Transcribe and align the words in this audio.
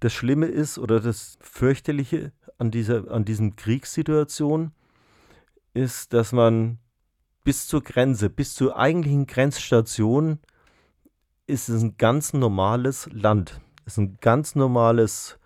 Das 0.00 0.12
Schlimme 0.12 0.46
ist 0.46 0.78
oder 0.78 1.00
das 1.00 1.38
Fürchterliche 1.40 2.32
an 2.58 2.70
dieser 2.70 3.10
an 3.10 3.24
diesen 3.24 3.56
Kriegssituationen 3.56 4.72
ist, 5.74 6.12
dass 6.12 6.32
man 6.32 6.78
bis 7.44 7.66
zur 7.66 7.82
Grenze, 7.82 8.30
bis 8.30 8.54
zur 8.54 8.76
eigentlichen 8.76 9.26
Grenzstation 9.26 10.38
ist 11.46 11.68
es 11.68 11.82
ein 11.82 11.96
ganz 11.96 12.32
normales 12.32 13.08
Land. 13.12 13.60
Es 13.86 13.94
ist 13.94 13.98
ein 13.98 14.18
ganz 14.20 14.54
normales 14.54 15.38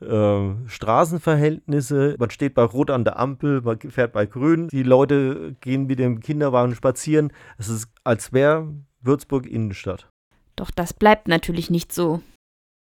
äh, 0.00 0.54
Straßenverhältnisse. 0.66 2.14
Man 2.18 2.30
steht 2.30 2.54
bei 2.54 2.62
Rot 2.62 2.90
an 2.90 3.04
der 3.04 3.18
Ampel, 3.18 3.60
man 3.62 3.80
fährt 3.80 4.12
bei 4.12 4.26
Grün. 4.26 4.68
Die 4.68 4.84
Leute 4.84 5.56
gehen 5.60 5.86
mit 5.86 5.98
dem 5.98 6.20
Kinderwagen 6.20 6.74
spazieren. 6.74 7.32
Es 7.56 7.68
ist, 7.68 7.88
als 8.04 8.32
wäre 8.32 8.72
Würzburg 9.00 9.46
Innenstadt. 9.46 10.08
Doch 10.54 10.70
das 10.70 10.94
bleibt 10.94 11.26
natürlich 11.26 11.70
nicht 11.70 11.92
so. 11.92 12.22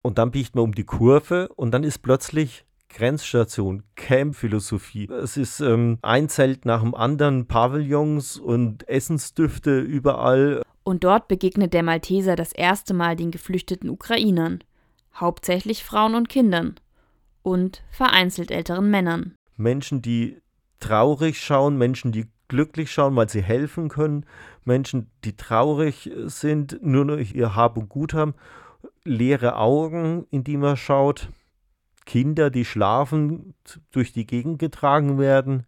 Und 0.03 0.17
dann 0.17 0.31
biegt 0.31 0.53
man 0.53 0.65
um 0.65 0.75
die 0.75 0.83
Kurve 0.83 1.47
und 1.55 1.71
dann 1.71 1.85
ist 1.85 1.99
plötzlich 1.99 2.65
Grenzstation, 2.89 3.83
Camp-Philosophie. 3.95 5.09
Es 5.09 5.37
ist 5.37 5.61
ähm, 5.61 5.97
ein 6.01 6.27
Zelt 6.27 6.65
nach 6.65 6.81
dem 6.81 6.93
anderen, 6.93 7.47
Pavillons 7.47 8.37
und 8.37 8.87
Essensdüfte 8.89 9.79
überall. 9.79 10.61
Und 10.83 11.05
dort 11.05 11.29
begegnet 11.29 11.73
der 11.73 11.83
Malteser 11.83 12.35
das 12.35 12.51
erste 12.51 12.93
Mal 12.93 13.15
den 13.15 13.31
geflüchteten 13.31 13.89
Ukrainern, 13.89 14.61
hauptsächlich 15.15 15.85
Frauen 15.85 16.15
und 16.15 16.27
Kindern 16.27 16.75
und 17.41 17.81
vereinzelt 17.89 18.51
älteren 18.51 18.91
Männern. 18.91 19.35
Menschen, 19.55 20.01
die 20.01 20.37
traurig 20.81 21.39
schauen, 21.39 21.77
Menschen, 21.77 22.11
die 22.11 22.27
glücklich 22.49 22.91
schauen, 22.91 23.15
weil 23.15 23.29
sie 23.29 23.41
helfen 23.41 23.87
können, 23.87 24.25
Menschen, 24.65 25.09
die 25.23 25.37
traurig 25.37 26.11
sind, 26.25 26.79
nur 26.83 27.05
noch 27.05 27.17
ihr 27.17 27.55
Hab 27.55 27.77
und 27.77 27.87
Gut 27.87 28.13
haben 28.13 28.35
leere 29.05 29.57
Augen, 29.57 30.25
in 30.29 30.43
die 30.43 30.57
man 30.57 30.77
schaut, 30.77 31.29
Kinder, 32.05 32.49
die 32.49 32.65
schlafen, 32.65 33.53
durch 33.91 34.13
die 34.13 34.27
Gegend 34.27 34.59
getragen 34.59 35.17
werden. 35.17 35.65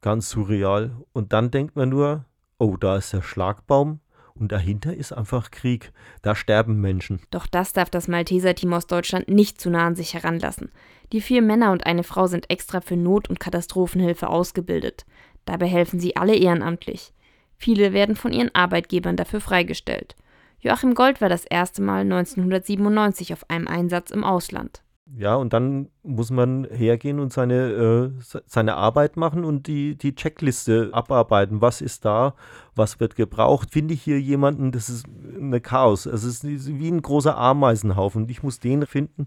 Ganz 0.00 0.30
surreal. 0.30 0.96
Und 1.12 1.32
dann 1.32 1.50
denkt 1.50 1.76
man 1.76 1.88
nur, 1.88 2.24
oh, 2.58 2.76
da 2.76 2.96
ist 2.96 3.12
der 3.12 3.22
Schlagbaum 3.22 4.00
und 4.34 4.52
dahinter 4.52 4.94
ist 4.94 5.12
einfach 5.12 5.50
Krieg. 5.50 5.92
Da 6.22 6.34
sterben 6.34 6.80
Menschen. 6.80 7.20
Doch 7.30 7.46
das 7.46 7.72
darf 7.72 7.90
das 7.90 8.08
Malteser-Team 8.08 8.72
aus 8.72 8.86
Deutschland 8.86 9.28
nicht 9.28 9.60
zu 9.60 9.70
nah 9.70 9.86
an 9.86 9.96
sich 9.96 10.14
heranlassen. 10.14 10.70
Die 11.12 11.20
vier 11.20 11.42
Männer 11.42 11.72
und 11.72 11.86
eine 11.86 12.04
Frau 12.04 12.26
sind 12.26 12.50
extra 12.50 12.80
für 12.80 12.96
Not- 12.96 13.28
und 13.28 13.40
Katastrophenhilfe 13.40 14.28
ausgebildet. 14.28 15.06
Dabei 15.44 15.66
helfen 15.66 15.98
sie 15.98 16.16
alle 16.16 16.36
ehrenamtlich. 16.36 17.12
Viele 17.56 17.92
werden 17.92 18.14
von 18.14 18.32
ihren 18.32 18.54
Arbeitgebern 18.54 19.16
dafür 19.16 19.40
freigestellt. 19.40 20.14
Joachim 20.60 20.94
Gold 20.94 21.20
war 21.20 21.28
das 21.28 21.44
erste 21.44 21.82
Mal 21.82 22.00
1997 22.00 23.32
auf 23.32 23.48
einem 23.48 23.68
Einsatz 23.68 24.10
im 24.10 24.24
Ausland. 24.24 24.82
Ja, 25.16 25.36
und 25.36 25.52
dann 25.52 25.88
muss 26.02 26.30
man 26.30 26.66
hergehen 26.70 27.18
und 27.18 27.32
seine, 27.32 28.12
äh, 28.20 28.40
seine 28.46 28.74
Arbeit 28.74 29.16
machen 29.16 29.44
und 29.44 29.66
die, 29.66 29.96
die 29.96 30.14
Checkliste 30.14 30.90
abarbeiten. 30.92 31.62
Was 31.62 31.80
ist 31.80 32.04
da? 32.04 32.34
Was 32.74 33.00
wird 33.00 33.14
gebraucht? 33.14 33.70
Finde 33.70 33.94
ich 33.94 34.02
hier 34.02 34.20
jemanden? 34.20 34.70
Das 34.70 34.90
ist 34.90 35.06
eine 35.34 35.60
Chaos. 35.60 36.04
Es 36.04 36.24
ist 36.24 36.44
wie 36.44 36.90
ein 36.90 37.00
großer 37.00 37.38
Ameisenhaufen. 37.38 38.24
Und 38.24 38.30
ich 38.30 38.42
muss 38.42 38.60
den 38.60 38.84
finden, 38.84 39.26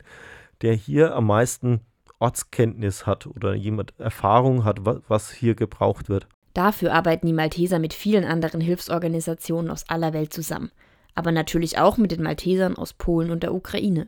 der 0.62 0.76
hier 0.76 1.16
am 1.16 1.28
meisten 1.28 1.82
Ortskenntnis 2.20 3.08
hat 3.08 3.26
oder 3.26 3.56
jemand 3.56 4.00
Erfahrung 4.00 4.64
hat, 4.64 4.82
was 4.86 5.32
hier 5.32 5.56
gebraucht 5.56 6.10
wird. 6.10 6.28
Dafür 6.54 6.94
arbeiten 6.94 7.26
die 7.26 7.34
Malteser 7.34 7.80
mit 7.80 7.96
vielen 7.96 8.26
anderen 8.26 8.62
Hilfsorganisationen 8.62 9.72
aus 9.72 9.90
aller 9.90 10.14
Welt 10.14 10.32
zusammen 10.32 10.70
aber 11.16 11.32
natürlich 11.32 11.78
auch 11.78 11.98
mit 11.98 12.12
den 12.12 12.24
Maltesern 12.24 12.76
aus 12.76 12.94
Polen 12.94 13.32
und 13.32 13.44
der 13.44 13.54
Ukraine. 13.54 14.08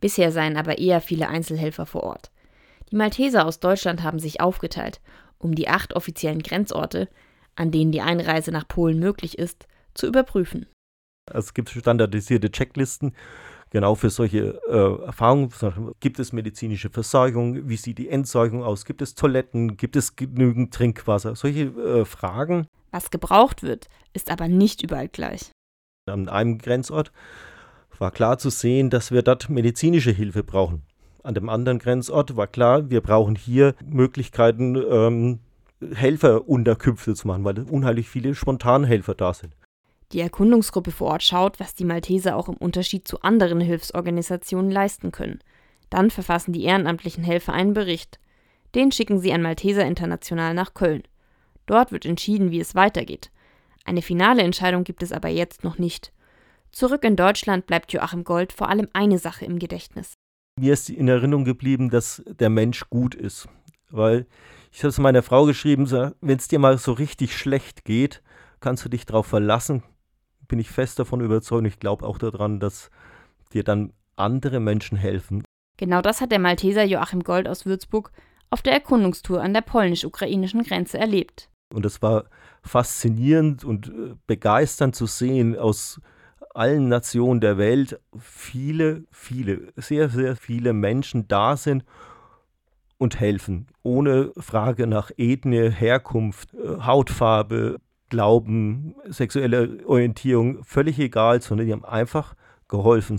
Bisher 0.00 0.32
seien 0.32 0.56
aber 0.56 0.78
eher 0.78 1.00
viele 1.00 1.28
Einzelhelfer 1.28 1.86
vor 1.86 2.02
Ort. 2.02 2.30
Die 2.90 2.96
Malteser 2.96 3.46
aus 3.46 3.60
Deutschland 3.60 4.02
haben 4.02 4.18
sich 4.18 4.40
aufgeteilt, 4.40 5.00
um 5.38 5.54
die 5.54 5.68
acht 5.68 5.94
offiziellen 5.94 6.42
Grenzorte, 6.42 7.08
an 7.56 7.70
denen 7.70 7.92
die 7.92 8.00
Einreise 8.00 8.50
nach 8.50 8.66
Polen 8.66 8.98
möglich 8.98 9.38
ist, 9.38 9.66
zu 9.94 10.06
überprüfen. 10.06 10.66
Es 11.32 11.54
gibt 11.54 11.70
standardisierte 11.70 12.50
Checklisten, 12.50 13.14
genau 13.70 13.94
für 13.94 14.10
solche 14.10 14.60
äh, 14.68 15.04
Erfahrungen. 15.06 15.52
Gibt 16.00 16.18
es 16.18 16.32
medizinische 16.32 16.90
Versorgung? 16.90 17.68
Wie 17.68 17.76
sieht 17.76 17.98
die 17.98 18.08
Entsorgung 18.08 18.62
aus? 18.62 18.84
Gibt 18.84 19.02
es 19.02 19.14
Toiletten? 19.14 19.76
Gibt 19.76 19.96
es 19.96 20.16
genügend 20.16 20.74
Trinkwasser? 20.74 21.36
Solche 21.36 21.62
äh, 21.62 22.04
Fragen. 22.04 22.66
Was 22.90 23.10
gebraucht 23.10 23.62
wird, 23.62 23.88
ist 24.12 24.30
aber 24.30 24.48
nicht 24.48 24.82
überall 24.82 25.08
gleich. 25.08 25.52
An 26.06 26.28
einem 26.28 26.58
Grenzort 26.58 27.12
war 27.98 28.10
klar 28.10 28.36
zu 28.36 28.50
sehen, 28.50 28.90
dass 28.90 29.12
wir 29.12 29.22
dort 29.22 29.48
medizinische 29.48 30.10
Hilfe 30.10 30.42
brauchen. 30.42 30.82
An 31.22 31.34
dem 31.34 31.48
anderen 31.48 31.78
Grenzort 31.78 32.36
war 32.36 32.48
klar, 32.48 32.90
wir 32.90 33.00
brauchen 33.00 33.36
hier 33.36 33.76
Möglichkeiten, 33.84 34.74
ähm, 34.74 35.38
Helferunterkünfte 35.94 37.14
zu 37.14 37.28
machen, 37.28 37.44
weil 37.44 37.60
unheimlich 37.60 38.08
viele 38.08 38.34
Spontanhelfer 38.34 39.14
da 39.14 39.32
sind. 39.32 39.54
Die 40.10 40.18
Erkundungsgruppe 40.18 40.90
vor 40.90 41.12
Ort 41.12 41.22
schaut, 41.22 41.60
was 41.60 41.74
die 41.74 41.84
Malteser 41.84 42.36
auch 42.36 42.48
im 42.48 42.56
Unterschied 42.56 43.06
zu 43.06 43.22
anderen 43.22 43.60
Hilfsorganisationen 43.60 44.72
leisten 44.72 45.12
können. 45.12 45.38
Dann 45.88 46.10
verfassen 46.10 46.52
die 46.52 46.64
ehrenamtlichen 46.64 47.22
Helfer 47.22 47.52
einen 47.52 47.74
Bericht. 47.74 48.18
Den 48.74 48.90
schicken 48.90 49.20
sie 49.20 49.32
an 49.32 49.42
Malteser 49.42 49.86
International 49.86 50.52
nach 50.52 50.74
Köln. 50.74 51.04
Dort 51.66 51.92
wird 51.92 52.06
entschieden, 52.06 52.50
wie 52.50 52.60
es 52.60 52.74
weitergeht. 52.74 53.30
Eine 53.84 54.02
finale 54.02 54.42
Entscheidung 54.42 54.84
gibt 54.84 55.02
es 55.02 55.12
aber 55.12 55.28
jetzt 55.28 55.64
noch 55.64 55.78
nicht. 55.78 56.12
Zurück 56.70 57.04
in 57.04 57.16
Deutschland 57.16 57.66
bleibt 57.66 57.92
Joachim 57.92 58.24
Gold 58.24 58.52
vor 58.52 58.68
allem 58.68 58.88
eine 58.92 59.18
Sache 59.18 59.44
im 59.44 59.58
Gedächtnis. 59.58 60.14
Mir 60.58 60.72
ist 60.72 60.90
in 60.90 61.08
Erinnerung 61.08 61.44
geblieben, 61.44 61.90
dass 61.90 62.22
der 62.26 62.50
Mensch 62.50 62.88
gut 62.88 63.14
ist. 63.14 63.48
Weil 63.90 64.26
ich 64.70 64.80
habe 64.80 64.88
es 64.88 64.98
meiner 64.98 65.22
Frau 65.22 65.44
geschrieben, 65.44 65.90
wenn 65.90 66.38
es 66.38 66.48
dir 66.48 66.58
mal 66.58 66.78
so 66.78 66.92
richtig 66.92 67.36
schlecht 67.36 67.84
geht, 67.84 68.22
kannst 68.60 68.84
du 68.84 68.88
dich 68.88 69.04
darauf 69.04 69.26
verlassen. 69.26 69.82
Bin 70.48 70.58
ich 70.58 70.70
fest 70.70 70.98
davon 70.98 71.20
überzeugt. 71.20 71.66
Ich 71.66 71.78
glaube 71.78 72.06
auch 72.06 72.18
daran, 72.18 72.60
dass 72.60 72.90
dir 73.52 73.64
dann 73.64 73.92
andere 74.16 74.60
Menschen 74.60 74.96
helfen. 74.96 75.44
Genau 75.76 76.00
das 76.00 76.20
hat 76.20 76.32
der 76.32 76.38
Malteser 76.38 76.84
Joachim 76.84 77.22
Gold 77.22 77.48
aus 77.48 77.66
Würzburg 77.66 78.12
auf 78.50 78.62
der 78.62 78.72
Erkundungstour 78.74 79.42
an 79.42 79.54
der 79.54 79.62
polnisch-ukrainischen 79.62 80.62
Grenze 80.62 80.98
erlebt. 80.98 81.48
Und 81.72 81.86
es 81.86 82.02
war 82.02 82.24
faszinierend 82.62 83.64
und 83.64 83.88
äh, 83.88 84.14
begeisternd 84.26 84.94
zu 84.94 85.06
sehen 85.06 85.56
aus 85.58 86.00
allen 86.54 86.88
Nationen 86.88 87.40
der 87.40 87.58
Welt 87.58 88.00
viele, 88.18 89.04
viele, 89.10 89.72
sehr, 89.76 90.08
sehr 90.08 90.36
viele 90.36 90.72
Menschen 90.72 91.26
da 91.28 91.56
sind 91.56 91.84
und 92.98 93.18
helfen, 93.18 93.66
ohne 93.82 94.32
Frage 94.36 94.86
nach 94.86 95.10
Ethnie, 95.16 95.70
Herkunft, 95.70 96.54
äh, 96.54 96.82
Hautfarbe, 96.82 97.80
Glauben, 98.10 98.94
sexuelle 99.06 99.78
Orientierung, 99.86 100.62
völlig 100.64 100.98
egal, 100.98 101.40
sondern 101.40 101.66
die 101.66 101.72
haben 101.72 101.84
einfach 101.84 102.34
geholfen. 102.68 103.10